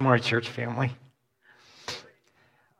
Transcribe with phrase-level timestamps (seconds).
[0.00, 0.92] More church family.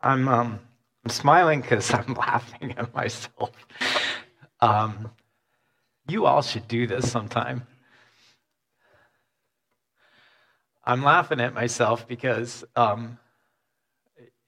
[0.03, 0.59] I'm, um,
[1.05, 3.51] I'm smiling because I'm laughing at myself.
[4.63, 5.11] Um,
[6.09, 7.67] you all should do this sometime.
[10.83, 13.19] I'm laughing at myself because um,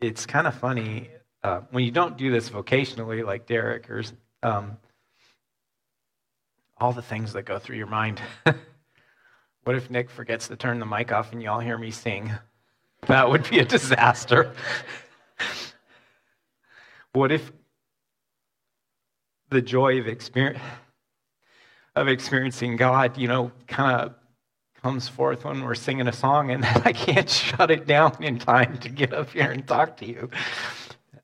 [0.00, 1.11] it's kind of funny
[1.45, 4.02] uh, when you don't do this vocationally, like Derek, or
[4.43, 4.79] um,
[6.79, 8.23] all the things that go through your mind.
[9.64, 12.32] what if Nick forgets to turn the mic off and you all hear me sing?
[13.09, 14.54] That would be a disaster.
[17.13, 17.53] what if
[19.50, 20.61] the joy of, experience,
[21.96, 24.14] of experiencing God, you know, kind of
[24.82, 28.39] comes forth when we're singing a song and then I can't shut it down in
[28.39, 30.31] time to get up here and talk to you?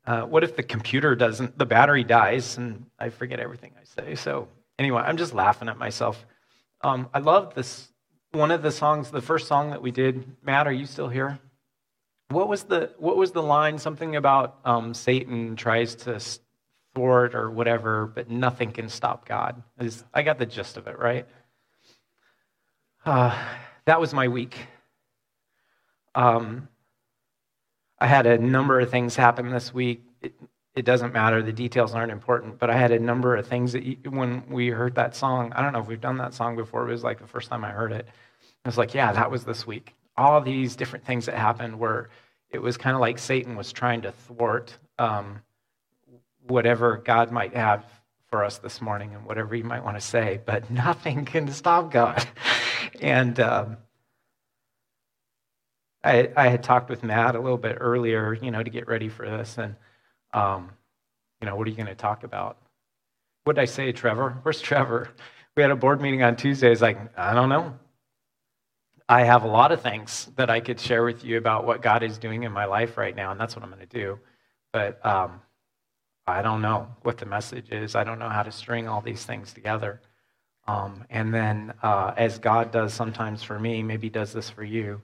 [0.05, 4.15] Uh, what if the computer doesn't, the battery dies and I forget everything I say?
[4.15, 6.25] So, anyway, I'm just laughing at myself.
[6.81, 7.89] Um, I love this.
[8.31, 11.39] One of the songs, the first song that we did, Matt, are you still here?
[12.29, 13.79] What was the what was the line?
[13.79, 16.21] Something about um, Satan tries to
[16.93, 19.63] thwart or whatever, but nothing can stop God.
[20.13, 21.25] I got the gist of it, right?
[23.05, 23.35] Uh,
[23.85, 24.57] that was my week.
[26.13, 26.67] Um,
[27.99, 30.03] I had a number of things happen this week.
[30.21, 30.33] It,
[30.75, 33.83] it, doesn't matter, the details aren't important, but I had a number of things that
[33.83, 36.87] you, when we heard that song, I don't know if we've done that song before,
[36.87, 38.07] it was like the first time I heard it.
[38.65, 39.95] I was like, yeah, that was this week.
[40.19, 42.09] All these different things that happened where
[42.51, 45.41] it was kind of like Satan was trying to thwart um,
[46.47, 47.85] whatever God might have
[48.29, 51.91] for us this morning and whatever you might want to say, but nothing can stop
[51.91, 52.25] God.
[53.01, 53.77] and um,
[56.03, 59.09] I, I had talked with Matt a little bit earlier, you know, to get ready
[59.09, 59.57] for this.
[59.57, 59.75] And,
[60.33, 60.71] um,
[61.41, 62.57] you know, what are you going to talk about?
[63.43, 64.37] What did I say, Trevor?
[64.43, 65.09] Where's Trevor?
[65.55, 66.71] We had a board meeting on Tuesday.
[66.71, 67.77] It's like, I don't know.
[69.11, 72.03] I have a lot of things that I could share with you about what God
[72.03, 74.19] is doing in my life right now, and that's what I'm going to do.
[74.71, 75.41] But um,
[76.27, 77.95] I don't know what the message is.
[77.95, 79.99] I don't know how to string all these things together.
[80.67, 85.01] Um, and then, uh, as God does sometimes for me, maybe does this for you.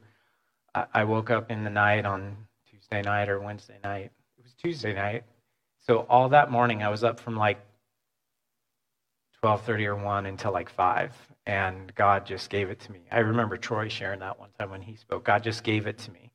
[0.76, 2.38] I, I woke up in the night on
[2.70, 4.12] Tuesday night or Wednesday night.
[4.38, 5.24] It was Tuesday night.
[5.80, 7.60] So all that morning, I was up from like
[9.46, 11.12] 12:30 or 1 until like 5
[11.46, 13.02] and God just gave it to me.
[13.12, 15.24] I remember Troy sharing that one time when he spoke.
[15.24, 16.32] God just gave it to me.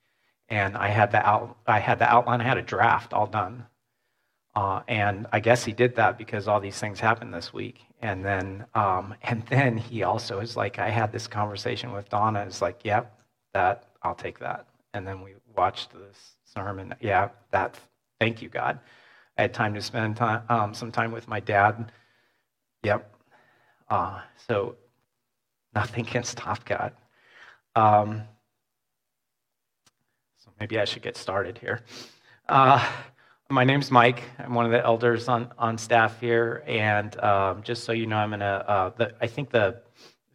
[0.49, 3.67] And I had the out, I had the outline, I had a draft all done.
[4.55, 7.81] Uh, and I guess he did that because all these things happened this week.
[8.01, 12.45] And then, um, and then he also is like, I had this conversation with Donna.
[12.47, 13.13] It's like, yep,
[13.55, 14.67] that I'll take that.
[14.95, 16.95] And then we watched this sermon.
[17.01, 17.77] Yeah, that.
[18.21, 18.79] Thank you, God.
[19.37, 21.91] I had time to spend time, um, some time with my dad.
[22.83, 23.15] Yep.
[23.89, 24.77] Uh, so
[25.75, 26.93] nothing can stop God.
[27.77, 28.23] Um,
[30.39, 31.81] so maybe I should get started here.
[32.49, 32.85] Uh,
[33.51, 34.23] my name's Mike.
[34.39, 36.63] I'm one of the elders on, on staff here.
[36.67, 39.83] And um, just so you know, I'm going to, uh, I think the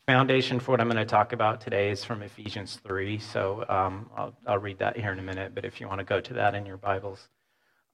[0.06, 3.17] foundation for what I'm going to talk about today is from Ephesians 3.
[3.19, 5.56] So um, I'll, I'll, read that here in a minute.
[5.56, 7.27] But if you want to go to that in your Bibles.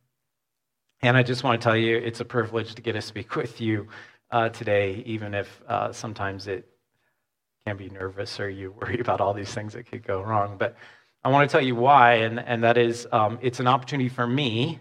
[1.02, 3.62] And I just want to tell you, it's a privilege to get to speak with
[3.62, 3.88] you
[4.32, 6.68] uh, today, even if uh, sometimes it
[7.66, 10.58] can be nervous or you worry about all these things that could go wrong.
[10.58, 10.76] But
[11.24, 14.26] I want to tell you why, and, and that is um, it's an opportunity for
[14.26, 14.80] me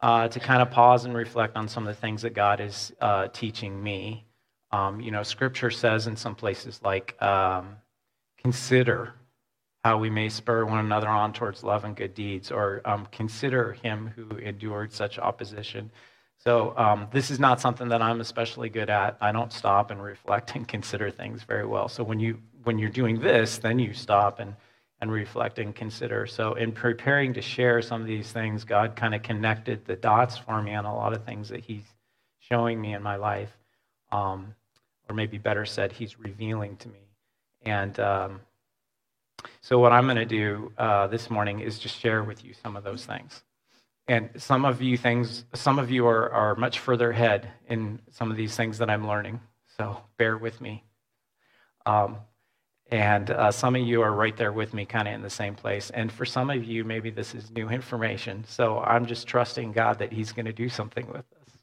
[0.00, 2.92] uh, to kind of pause and reflect on some of the things that God is
[3.00, 4.26] uh, teaching me.
[4.72, 7.76] Um, you know, Scripture says in some places like, um,
[8.42, 9.14] consider
[9.86, 13.74] how we may spur one another on towards love and good deeds, or um, consider
[13.84, 15.92] him who endured such opposition.
[16.38, 19.16] So, um, this is not something that I'm especially good at.
[19.20, 21.88] I don't stop and reflect and consider things very well.
[21.88, 24.56] So, when, you, when you're doing this, then you stop and
[25.00, 26.26] and reflect and consider.
[26.26, 30.36] So, in preparing to share some of these things, God kind of connected the dots
[30.36, 31.84] for me on a lot of things that He's
[32.40, 33.56] showing me in my life.
[34.10, 34.54] Um,
[35.08, 37.06] or maybe better said, He's revealing to me.
[37.62, 38.40] And um,
[39.60, 42.76] so, what I'm going to do uh, this morning is just share with you some
[42.76, 43.42] of those things.
[44.08, 48.30] And some of you things, some of you are, are much further ahead in some
[48.30, 49.40] of these things that I'm learning.
[49.76, 50.84] So bear with me.
[51.84, 52.18] Um,
[52.88, 55.56] and uh, some of you are right there with me, kind of in the same
[55.56, 55.90] place.
[55.90, 58.44] And for some of you, maybe this is new information.
[58.46, 61.58] So I'm just trusting God that He's going to do something with this.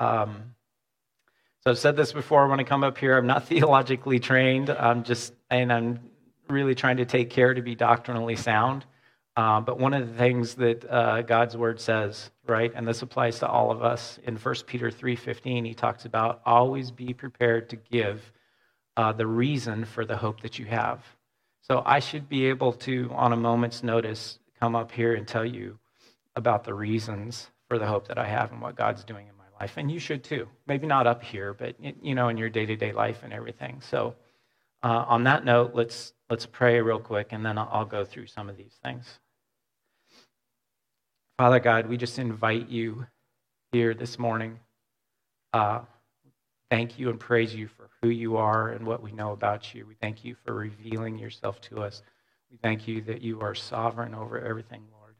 [0.00, 0.54] Um,
[1.62, 3.16] so I've said this before when I come up here.
[3.16, 4.68] I'm not theologically trained.
[4.70, 6.00] I'm just, and I'm
[6.48, 8.84] really trying to take care to be doctrinally sound.
[9.36, 13.40] Uh, but one of the things that uh, God's word says, right, and this applies
[13.40, 17.76] to all of us in 1 Peter 3:15, he talks about always be prepared to
[17.76, 18.32] give
[18.96, 21.04] uh, the reason for the hope that you have.
[21.62, 25.44] So I should be able to, on a moment's notice, come up here and tell
[25.44, 25.78] you
[26.36, 29.44] about the reasons for the hope that I have and what God's doing in my
[29.60, 29.76] life.
[29.76, 30.46] And you should too.
[30.66, 33.80] Maybe not up here, but you know, in your day-to-day life and everything.
[33.80, 34.14] So
[34.84, 38.26] uh, on that note, let's let's pray real quick, and then I'll, I'll go through
[38.26, 39.18] some of these things.
[41.38, 43.06] Father God, we just invite you
[43.72, 44.60] here this morning.
[45.54, 45.80] Uh,
[46.70, 49.86] thank you and praise you for who you are and what we know about you.
[49.86, 52.02] We thank you for revealing yourself to us.
[52.50, 55.14] We thank you that you are sovereign over everything, Lord.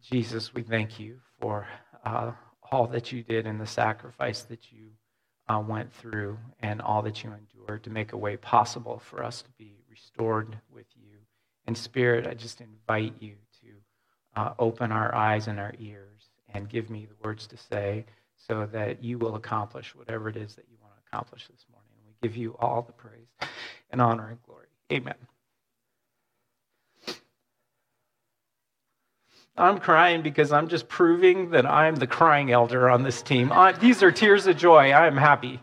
[0.00, 1.68] Jesus, we thank you for
[2.04, 2.32] uh,
[2.72, 4.86] all that you did and the sacrifice that you
[5.48, 9.42] uh, went through and all that you endured to make a way possible for us
[9.42, 11.16] to be restored with you.
[11.66, 16.68] And Spirit, I just invite you to uh, open our eyes and our ears and
[16.68, 18.04] give me the words to say
[18.36, 21.88] so that you will accomplish whatever it is that you want to accomplish this morning.
[22.06, 23.28] We give you all the praise
[23.90, 24.66] and honor and glory.
[24.92, 25.14] Amen.
[29.56, 33.50] I'm crying because I'm just proving that I'm the crying elder on this team.
[33.52, 34.92] I, these are tears of joy.
[34.92, 35.60] I am happy.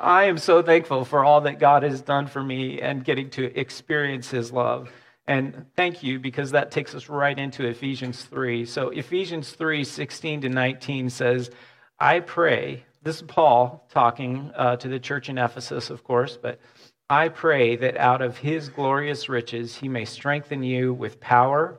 [0.00, 3.58] I am so thankful for all that God has done for me and getting to
[3.58, 4.90] experience his love.
[5.28, 8.64] And thank you because that takes us right into Ephesians 3.
[8.64, 11.50] So Ephesians 3 16 to 19 says,
[11.98, 16.60] I pray, this is Paul talking uh, to the church in Ephesus, of course, but
[17.08, 21.78] I pray that out of his glorious riches he may strengthen you with power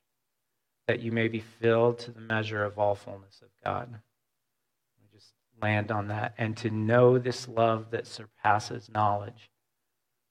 [0.87, 3.99] that you may be filled to the measure of all fullness of God.
[5.13, 6.33] Just land on that.
[6.37, 9.49] And to know this love that surpasses knowledge.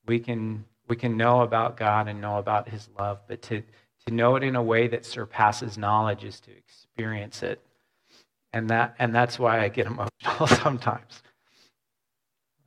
[0.06, 3.62] We can, we can know about God and know about his love, but to,
[4.06, 7.60] to know it in a way that surpasses knowledge is to experience it.
[8.52, 9.86] And, that, and that's why I get
[10.20, 11.22] emotional sometimes.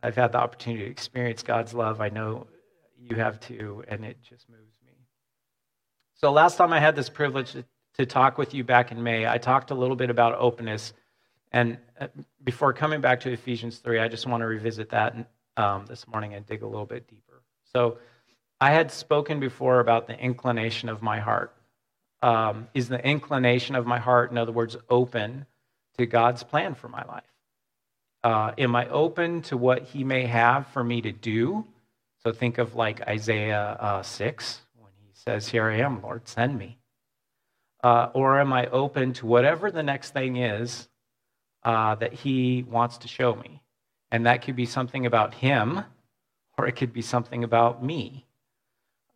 [0.01, 2.01] I've had the opportunity to experience God's love.
[2.01, 2.47] I know
[2.97, 4.94] you have too, and it just moves me.
[6.15, 7.65] So last time I had this privilege to
[8.06, 9.28] talk with you back in May.
[9.28, 10.94] I talked a little bit about openness.
[11.51, 12.07] And uh,
[12.44, 15.16] before coming back to Ephesians 3, I just want to revisit that
[15.56, 17.44] um, this morning and dig a little bit deeper.
[17.74, 17.98] So,
[18.63, 21.54] I had spoken before about the inclination of my heart.
[22.22, 25.45] Um, is the inclination of my heart, in other words, open
[25.98, 27.24] to God's plan for my life?
[28.24, 31.66] Uh, am I open to what He may have for me to do?
[32.24, 36.57] So think of like Isaiah uh, 6 when He says, Here I am, Lord, send
[36.57, 36.78] me.
[37.83, 40.88] Uh, or am I open to whatever the next thing is
[41.63, 43.62] uh, that he wants to show me?
[44.09, 45.83] And that could be something about him,
[46.57, 48.25] or it could be something about me.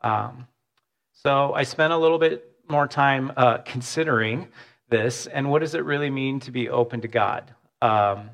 [0.01, 0.47] Um,
[1.13, 4.49] so I spent a little bit more time uh, considering
[4.89, 7.53] this and what does it really mean to be open to God?
[7.81, 8.29] Um,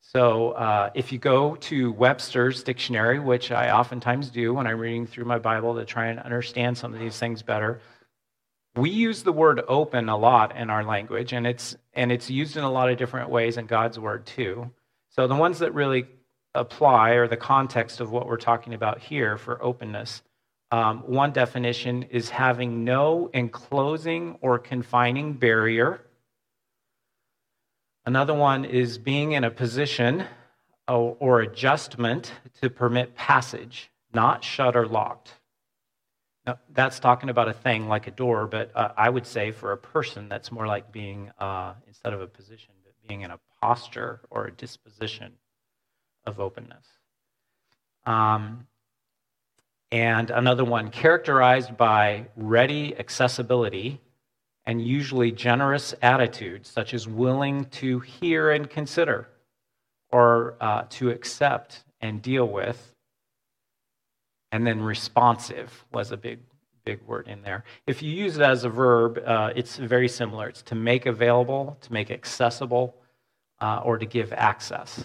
[0.00, 5.06] so uh, if you go to Webster's dictionary, which I oftentimes do when I'm reading
[5.06, 7.80] through my Bible to try and understand some of these things better,
[8.76, 12.56] we use the word open a lot in our language and it's and it's used
[12.56, 14.70] in a lot of different ways in god's word too.
[15.08, 16.06] So the ones that really
[16.54, 20.22] apply or the context of what we're talking about here for openness.
[20.72, 26.00] Um, one definition is having no enclosing or confining barrier.
[28.04, 30.24] Another one is being in a position
[30.88, 35.34] or, or adjustment to permit passage not shut or locked
[36.46, 39.72] now, that's talking about a thing like a door, but uh, I would say for
[39.72, 43.40] a person, that's more like being, uh, instead of a position, but being in a
[43.60, 45.32] posture or a disposition
[46.24, 46.86] of openness.
[48.04, 48.68] Um,
[49.90, 54.00] and another one, characterized by ready accessibility
[54.66, 59.28] and usually generous attitudes, such as willing to hear and consider
[60.12, 62.95] or uh, to accept and deal with
[64.52, 66.40] and then responsive was a big
[66.84, 67.64] big word in there.
[67.86, 70.48] If you use it as a verb, uh, it's very similar.
[70.48, 72.94] It's to make available, to make accessible,
[73.60, 75.04] uh, or to give access.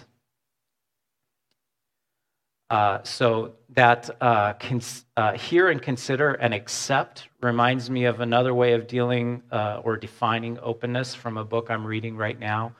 [2.70, 8.54] Uh, so that uh, cons- uh, hear and consider and accept reminds me of another
[8.54, 12.74] way of dealing uh, or defining openness from a book I'm reading right now,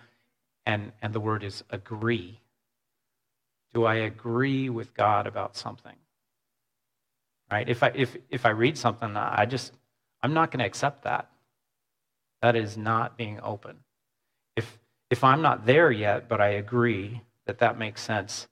[0.64, 2.40] and, and the word is agree.
[3.74, 5.96] Do I agree with God about something?
[7.52, 7.68] Right?
[7.68, 9.72] If I, if, if I read something, I just,
[10.22, 11.30] I'm not going to accept that.
[12.40, 13.76] That is not being open.
[14.56, 14.78] If,
[15.10, 18.48] if I'm not there yet, but I agree that that makes sense,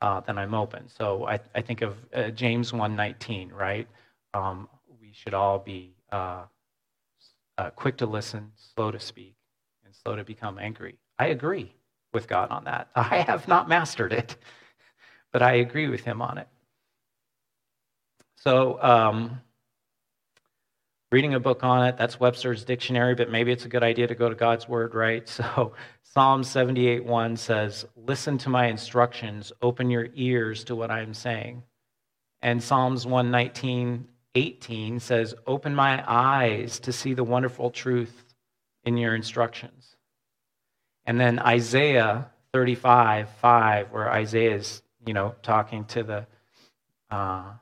[0.00, 0.88] uh, then I'm open.
[0.88, 3.86] So I, I think of uh, James 1:19, right?
[4.34, 4.68] Um,
[5.00, 6.42] we should all be uh,
[7.56, 9.36] uh, quick to listen, slow to speak,
[9.84, 10.98] and slow to become angry.
[11.18, 11.72] I agree
[12.12, 12.88] with God on that.
[12.96, 14.36] I have not mastered it,
[15.32, 16.48] but I agree with Him on it.
[18.44, 19.40] So, um,
[21.12, 24.16] reading a book on it, that's Webster's dictionary, but maybe it's a good idea to
[24.16, 25.28] go to God's word, right?
[25.54, 31.02] So, Psalm 78 1 says, Listen to my instructions, open your ears to what I
[31.02, 31.62] am saying.
[32.42, 38.24] And Psalms 119 18 says, Open my eyes to see the wonderful truth
[38.82, 39.94] in your instructions.
[41.06, 46.26] And then Isaiah 35 5, where Isaiah is, you know, talking to the,
[47.08, 47.52] uh,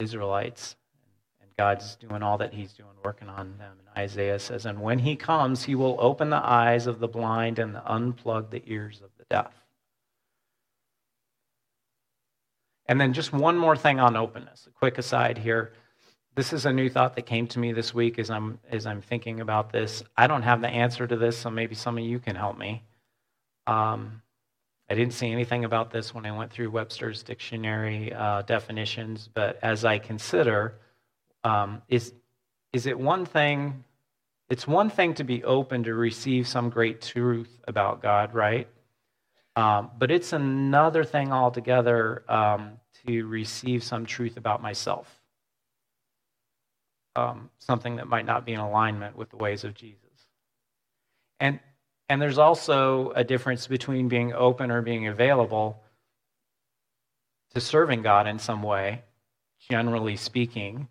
[0.00, 0.76] Israelites,
[1.40, 3.72] and God's doing all that He's doing, working on them.
[3.78, 7.58] And Isaiah says, And when He comes, He will open the eyes of the blind
[7.58, 9.52] and unplug the ears of the deaf.
[12.88, 15.72] And then just one more thing on openness, a quick aside here.
[16.36, 19.00] This is a new thought that came to me this week as I'm, as I'm
[19.00, 20.02] thinking about this.
[20.16, 22.82] I don't have the answer to this, so maybe some of you can help me.
[23.66, 24.22] Um,
[24.88, 29.58] I didn't see anything about this when I went through Webster's dictionary uh, definitions, but
[29.62, 30.74] as I consider,
[31.42, 32.14] um, is,
[32.72, 33.84] is it one thing?
[34.48, 38.68] It's one thing to be open to receive some great truth about God, right?
[39.56, 45.20] Um, but it's another thing altogether um, to receive some truth about myself
[47.16, 50.00] um, something that might not be in alignment with the ways of Jesus.
[51.40, 51.58] And,
[52.08, 55.82] and there's also a difference between being open or being available
[57.54, 59.02] to serving God in some way,
[59.70, 60.88] generally speaking.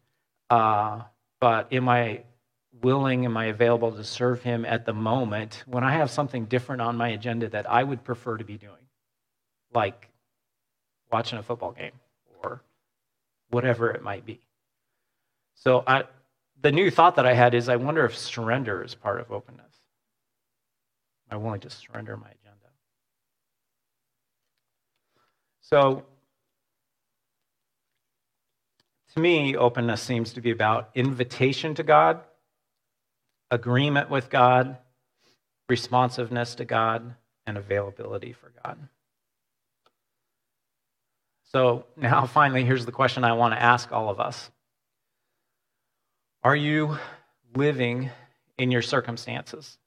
[0.49, 1.01] Uh,
[1.39, 2.23] but am I
[2.81, 6.81] willing, am I available to serve Him at the moment when I have something different
[6.81, 8.73] on my agenda that I would prefer to be doing?
[9.73, 10.09] Like
[11.11, 11.91] watching a football game
[12.43, 12.61] or
[13.49, 14.41] whatever it might be.
[15.55, 16.03] So I,
[16.61, 19.64] the new thought that I had is I wonder if surrender is part of openness.
[21.29, 22.55] Am I willing to surrender my agenda?
[25.61, 26.05] So,
[29.13, 32.21] to me, openness seems to be about invitation to God,
[33.49, 34.77] agreement with God,
[35.67, 37.15] responsiveness to God,
[37.47, 38.77] and availability for God.
[41.45, 44.51] So, now finally, here's the question I want to ask all of us
[46.43, 46.99] are you
[47.55, 48.11] living
[48.59, 49.79] in your circumstances?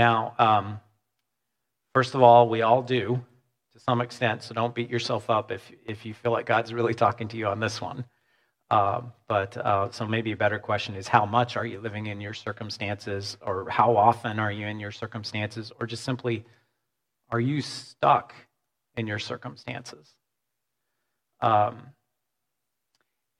[0.00, 0.80] Now, um,
[1.92, 3.22] first of all, we all do
[3.74, 6.94] to some extent, so don't beat yourself up if, if you feel like God's really
[6.94, 8.06] talking to you on this one.
[8.70, 12.18] Uh, but uh, so maybe a better question is how much are you living in
[12.18, 16.46] your circumstances, or how often are you in your circumstances, or just simply
[17.28, 18.32] are you stuck
[18.96, 20.14] in your circumstances?
[21.42, 21.88] Um,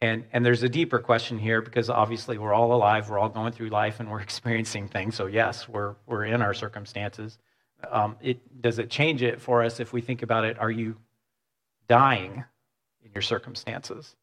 [0.03, 3.53] and, and there's a deeper question here because obviously we're all alive, we're all going
[3.53, 5.15] through life, and we're experiencing things.
[5.15, 7.39] So, yes, we're, we're in our circumstances.
[7.91, 10.59] Um, it, does it change it for us if we think about it?
[10.59, 10.97] Are you
[11.89, 12.45] dying
[13.05, 14.17] in your circumstances?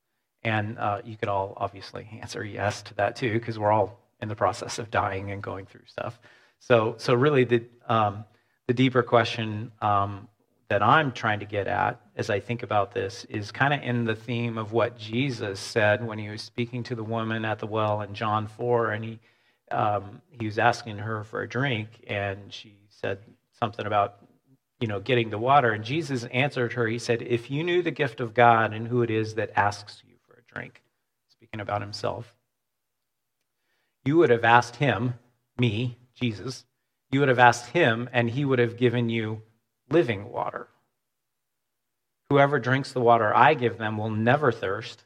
[0.43, 4.29] And uh, you could all obviously answer yes to that too, because we're all in
[4.29, 6.19] the process of dying and going through stuff.
[6.59, 8.25] So, so really, the, um,
[8.67, 10.27] the deeper question um,
[10.69, 14.05] that I'm trying to get at as I think about this is kind of in
[14.05, 17.67] the theme of what Jesus said when he was speaking to the woman at the
[17.67, 19.19] well in John 4, and he
[19.69, 23.19] um, he was asking her for a drink, and she said
[23.59, 24.19] something about
[24.79, 26.87] you know getting the water, and Jesus answered her.
[26.87, 30.03] He said, "If you knew the gift of God and who it is that asks
[30.07, 30.83] you for a drink,"
[31.29, 32.33] speaking about himself,
[34.05, 35.15] you would have asked him,
[35.59, 36.65] me, Jesus.
[37.11, 39.41] You would have asked him, and he would have given you
[39.89, 40.67] living water.
[42.29, 45.05] Whoever drinks the water I give them will never thirst.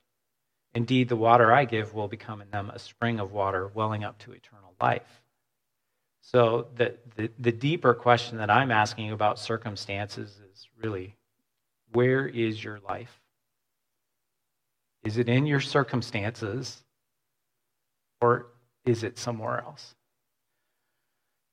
[0.74, 4.18] Indeed, the water I give will become in them a spring of water welling up
[4.20, 5.22] to eternal life.
[6.22, 11.18] So, the, the, the, deeper question that I'm asking about circumstances is really
[11.92, 13.20] where is your life?
[15.04, 16.84] Is it in your circumstances
[18.22, 18.48] or
[18.86, 19.96] is it somewhere else?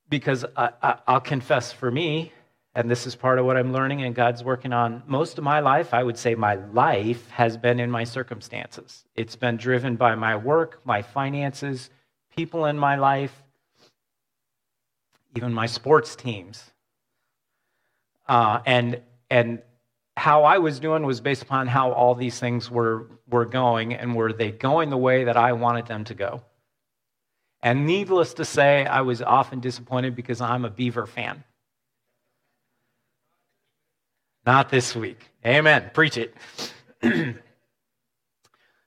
[0.08, 2.32] Because I, I, I'll confess for me,
[2.78, 5.02] and this is part of what I'm learning and God's working on.
[5.08, 9.04] Most of my life, I would say my life has been in my circumstances.
[9.16, 11.90] It's been driven by my work, my finances,
[12.36, 13.32] people in my life,
[15.34, 16.70] even my sports teams.
[18.28, 19.60] Uh, and, and
[20.16, 24.14] how I was doing was based upon how all these things were, were going, and
[24.14, 26.42] were they going the way that I wanted them to go?
[27.60, 31.42] And needless to say, I was often disappointed because I'm a Beaver fan.
[34.48, 35.20] Not this week.
[35.44, 35.90] Amen.
[35.92, 36.34] Preach it.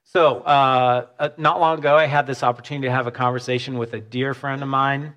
[0.03, 3.93] so, uh, uh, not long ago, I had this opportunity to have a conversation with
[3.93, 5.13] a dear friend of mine,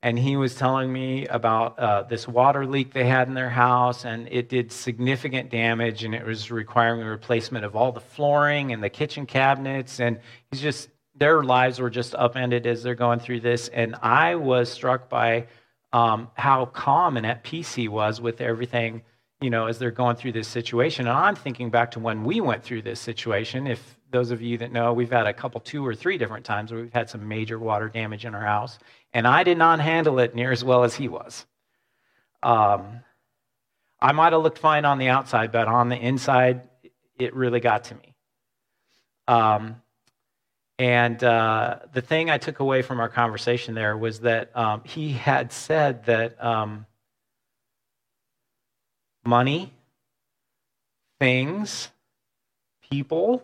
[0.00, 4.04] and he was telling me about uh, this water leak they had in their house,
[4.04, 8.72] and it did significant damage, and it was requiring a replacement of all the flooring
[8.72, 9.98] and the kitchen cabinets.
[9.98, 10.20] And
[10.52, 13.66] he's just their lives were just upended as they're going through this.
[13.66, 15.48] And I was struck by
[15.92, 19.02] um, how calm and at peace he was with everything,
[19.40, 21.06] you know, as they're going through this situation.
[21.06, 23.66] And I'm thinking back to when we went through this situation.
[23.66, 26.72] If those of you that know, we've had a couple, two or three different times
[26.72, 28.78] where we've had some major water damage in our house.
[29.12, 31.46] And I did not handle it near as well as he was.
[32.42, 33.00] Um,
[34.00, 36.62] I might have looked fine on the outside, but on the inside,
[37.18, 38.14] it really got to me.
[39.26, 39.82] Um,
[40.78, 45.12] and uh, the thing I took away from our conversation there was that um, he
[45.12, 46.86] had said that um,
[49.24, 49.72] money,
[51.20, 51.88] things,
[52.90, 53.42] people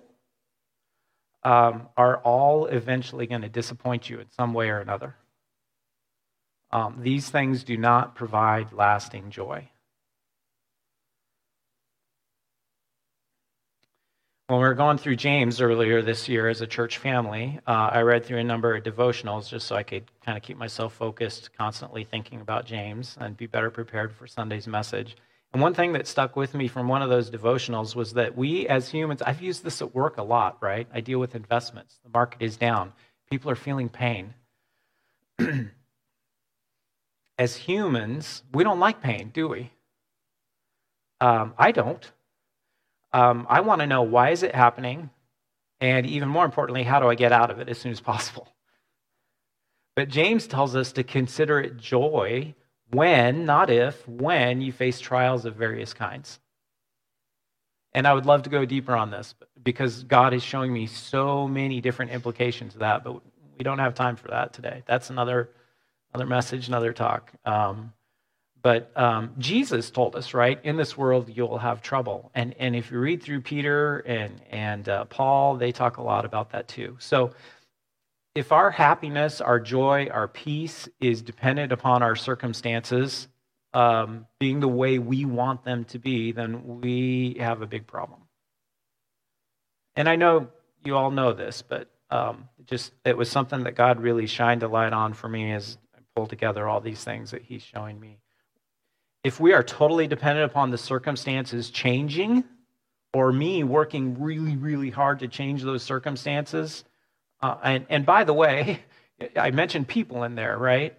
[1.42, 5.14] um, are all eventually going to disappoint you in some way or another.
[6.70, 9.68] Um, these things do not provide lasting joy.
[14.48, 18.02] When we were going through James earlier this year as a church family, uh, I
[18.02, 21.56] read through a number of devotionals just so I could kind of keep myself focused,
[21.56, 25.16] constantly thinking about James and be better prepared for Sunday's message.
[25.54, 28.66] And one thing that stuck with me from one of those devotionals was that we
[28.66, 30.88] as humans, I've used this at work a lot, right?
[30.92, 32.00] I deal with investments.
[32.02, 32.92] The market is down,
[33.30, 34.34] people are feeling pain.
[37.38, 39.70] as humans, we don't like pain, do we?
[41.20, 42.10] Um, I don't.
[43.12, 45.08] Um, I want to know why is it happening,
[45.80, 48.48] and even more importantly, how do I get out of it as soon as possible?
[49.96, 52.56] But James tells us to consider it joy
[52.94, 56.38] when, not if, when you face trials of various kinds.
[57.92, 61.46] And I would love to go deeper on this because God is showing me so
[61.46, 63.20] many different implications of that, but
[63.56, 64.82] we don't have time for that today.
[64.86, 65.50] That's another,
[66.12, 67.32] another message, another talk.
[67.44, 67.92] Um,
[68.60, 70.58] but um, Jesus told us, right?
[70.64, 72.30] In this world, you'll have trouble.
[72.34, 76.24] And, and if you read through Peter and, and uh, Paul, they talk a lot
[76.24, 76.96] about that too.
[76.98, 77.32] So
[78.34, 83.28] if our happiness, our joy, our peace is dependent upon our circumstances
[83.72, 88.20] um, being the way we want them to be, then we have a big problem.
[89.96, 90.48] And I know
[90.84, 94.68] you all know this, but um, just it was something that God really shined a
[94.68, 98.18] light on for me as I pulled together all these things that He's showing me
[99.24, 102.44] if we are totally dependent upon the circumstances changing,
[103.14, 106.84] or me working really, really hard to change those circumstances,
[107.44, 108.80] uh, and, and by the way,
[109.36, 110.96] I mentioned people in there, right?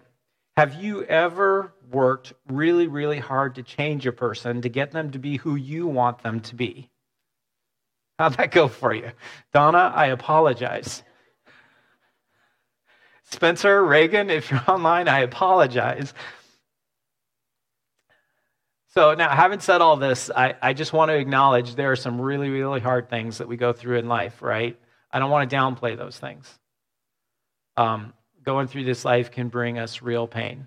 [0.56, 5.18] Have you ever worked really, really hard to change a person to get them to
[5.18, 6.88] be who you want them to be?
[8.20, 9.10] How'd that go for you?
[9.52, 11.02] Donna, I apologize.
[13.24, 16.14] Spencer, Reagan, if you're online, I apologize.
[18.94, 22.20] So now, having said all this, I, I just want to acknowledge there are some
[22.20, 24.78] really, really hard things that we go through in life, right?
[25.16, 26.46] I don't want to downplay those things.
[27.78, 30.66] Um, going through this life can bring us real pain.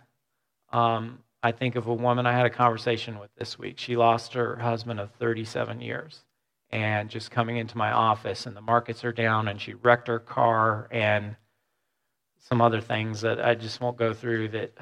[0.73, 3.77] Um, I think of a woman I had a conversation with this week.
[3.77, 6.25] She lost her husband of 37 years.
[6.71, 10.17] And just coming into my office, and the markets are down, and she wrecked her
[10.17, 11.35] car, and
[12.39, 14.75] some other things that I just won't go through that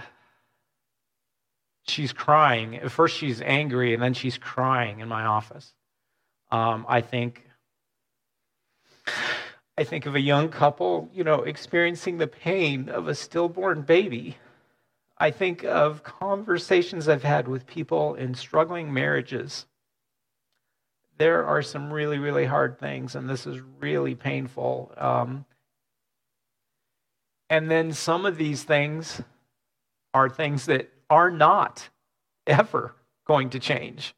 [1.87, 2.77] she's crying.
[2.77, 5.73] At first, she's angry, and then she's crying in my office.
[6.51, 7.43] Um, I think.
[9.77, 14.37] I think of a young couple, you know, experiencing the pain of a stillborn baby.
[15.19, 19.67] I think of conversations I've had with people in struggling marriages.
[21.17, 24.91] There are some really, really hard things, and this is really painful.
[24.97, 25.45] Um,
[27.49, 29.21] and then some of these things
[30.13, 31.89] are things that are not
[32.45, 34.15] ever going to change.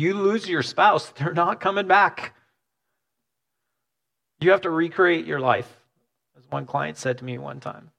[0.00, 2.34] You lose your spouse, they're not coming back.
[4.40, 5.70] You have to recreate your life,
[6.38, 7.90] as one client said to me one time.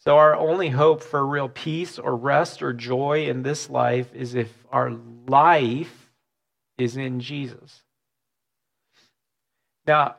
[0.00, 4.34] So, our only hope for real peace or rest or joy in this life is
[4.34, 4.92] if our
[5.28, 6.10] life
[6.76, 7.82] is in Jesus.
[9.86, 10.16] Now,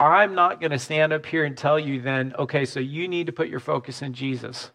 [0.00, 3.26] I'm not going to stand up here and tell you then, okay, so you need
[3.26, 4.72] to put your focus in Jesus.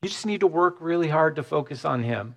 [0.00, 2.36] You just need to work really hard to focus on Him.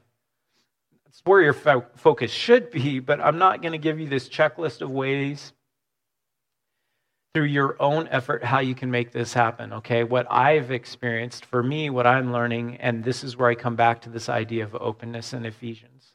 [1.12, 4.30] That's where your fo- focus should be, but I'm not going to give you this
[4.30, 5.52] checklist of ways
[7.34, 10.06] through your own effort how you can make this happen, okay?
[10.06, 14.02] What I've experienced for me, what I'm learning, and this is where I come back
[14.04, 16.14] to this idea of openness in Ephesians.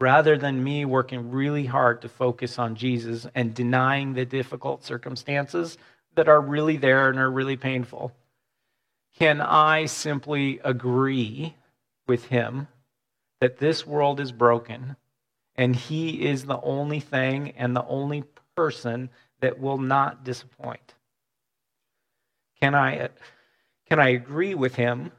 [0.00, 5.78] Rather than me working really hard to focus on Jesus and denying the difficult circumstances
[6.16, 8.12] that are really there and are really painful,
[9.16, 11.54] can I simply agree
[12.08, 12.66] with him
[13.40, 14.96] that this world is broken
[15.56, 18.24] and he is the only thing and the only
[18.56, 20.94] person that will not disappoint?
[22.60, 23.08] Can I,
[23.88, 25.12] can I agree with him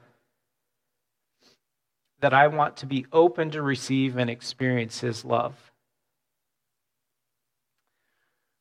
[2.20, 5.70] that I want to be open to receive and experience his love?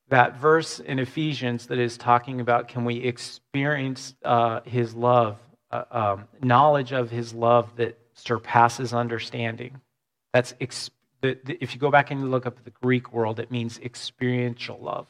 [0.09, 5.37] that verse in Ephesians that is talking about can we experience uh, his love,
[5.71, 9.81] uh, um, knowledge of his love that surpasses understanding.
[10.33, 13.39] That's ex- the, the, if you go back and you look up the Greek world,
[13.39, 15.07] it means experiential love.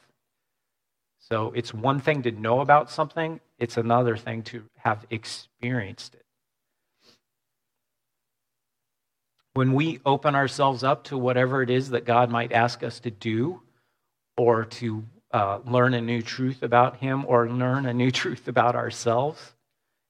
[1.19, 6.26] So it's one thing to know about something, it's another thing to have experienced it.
[9.54, 13.12] When we open ourselves up to whatever it is that God might ask us to
[13.12, 13.62] do,
[14.39, 18.76] or to uh, learn a new truth about Him or learn a new truth about
[18.76, 19.54] ourselves,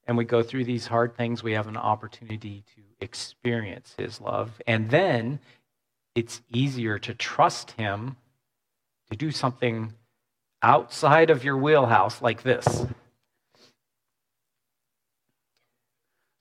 [0.08, 4.62] and we go through these hard things, we have an opportunity to experience His love.
[4.68, 5.40] And then
[6.16, 8.18] it's easier to trust Him
[9.10, 9.94] to do something
[10.62, 12.86] outside of your wheelhouse like this.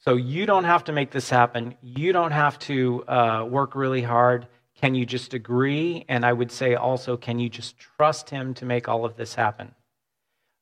[0.01, 1.75] So you don't have to make this happen.
[1.83, 4.47] You don't have to uh, work really hard.
[4.81, 6.05] Can you just agree?
[6.09, 9.35] And I would say also, can you just trust him to make all of this
[9.35, 9.75] happen?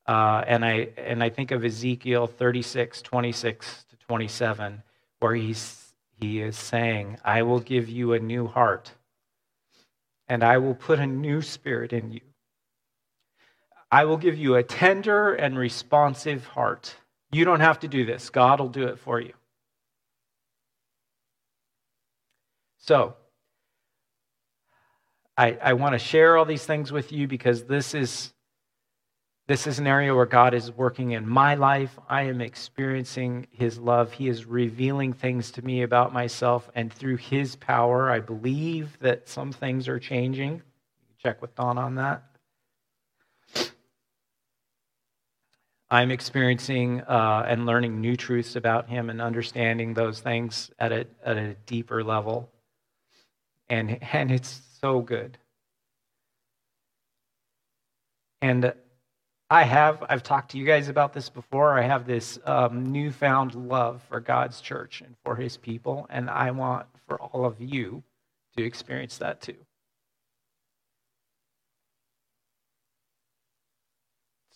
[0.07, 4.83] Uh, and, I, and I think of Ezekiel 36, 26 to 27,
[5.21, 5.86] where he's,
[6.21, 8.93] he is saying, I will give you a new heart,
[10.29, 12.21] and I will put a new spirit in you.
[13.91, 16.95] I will give you a tender and responsive heart.
[17.33, 19.33] You don't have to do this, God will do it for you.
[22.79, 23.17] So,
[25.37, 28.33] I, I want to share all these things with you because this is
[29.49, 31.97] this is an area where God is working in my life.
[32.09, 34.13] I am experiencing His love.
[34.13, 36.69] He is revealing things to me about myself.
[36.75, 40.63] And through His power, I believe that some things are changing.
[41.23, 42.25] Check with Don on that.
[45.89, 51.07] I'm experiencing uh, and learning new truths about Him and understanding those things at a,
[51.25, 52.51] at a deeper level.
[53.69, 55.39] And, and it's so good.
[58.43, 58.75] And
[59.49, 61.79] I have, I've talked to you guys about this before.
[61.79, 66.51] I have this um, newfound love for God's church and for his people, and I
[66.51, 68.03] want for all of you
[68.57, 69.55] to experience that too.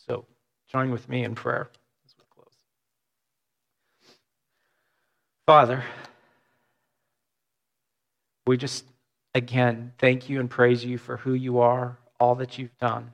[0.08, 0.24] So,
[0.68, 1.70] join with me in prayer
[2.04, 2.54] as we close.
[5.46, 5.84] Father,
[8.44, 8.84] we just
[9.36, 13.12] again thank you and praise you for who you are, all that you've done,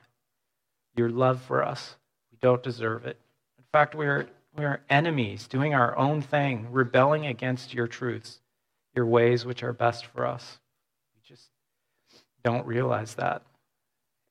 [0.97, 1.95] your love for us.
[2.31, 3.19] We don't deserve it.
[3.57, 8.39] In fact, we're, we're enemies, doing our own thing, rebelling against your truths,
[8.95, 10.59] your ways which are best for us.
[11.15, 11.49] We just
[12.43, 13.43] don't realize that.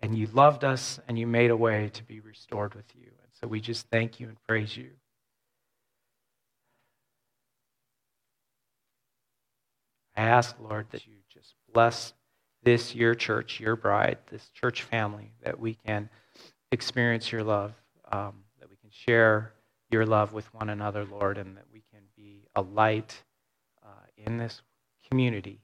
[0.01, 3.07] And you loved us and you made a way to be restored with you.
[3.07, 4.91] And so we just thank you and praise you.
[10.17, 12.15] I ask, Lord, that you just bless
[12.63, 16.09] this, your church, your bride, this church family, that we can
[16.73, 17.73] experience your love,
[18.11, 19.53] um, that we can share
[19.91, 23.23] your love with one another, Lord, and that we can be a light
[23.85, 24.63] uh, in this
[25.09, 25.61] community.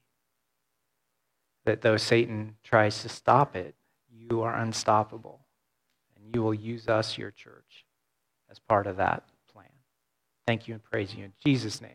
[1.65, 3.75] That though Satan tries to stop it,
[4.11, 5.41] you are unstoppable.
[6.17, 7.85] And you will use us, your church,
[8.51, 9.67] as part of that plan.
[10.47, 11.91] Thank you and praise you in Jesus' name.